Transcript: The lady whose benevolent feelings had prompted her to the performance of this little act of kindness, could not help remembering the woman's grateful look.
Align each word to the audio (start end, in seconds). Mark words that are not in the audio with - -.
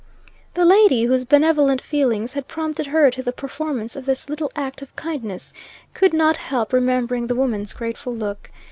The 0.55 0.65
lady 0.65 1.03
whose 1.03 1.25
benevolent 1.25 1.79
feelings 1.79 2.33
had 2.33 2.47
prompted 2.47 2.87
her 2.87 3.11
to 3.11 3.21
the 3.21 3.31
performance 3.31 3.95
of 3.95 4.07
this 4.07 4.29
little 4.31 4.51
act 4.55 4.81
of 4.81 4.95
kindness, 4.95 5.53
could 5.93 6.11
not 6.11 6.37
help 6.37 6.73
remembering 6.73 7.27
the 7.27 7.35
woman's 7.35 7.71
grateful 7.71 8.15
look. 8.15 8.49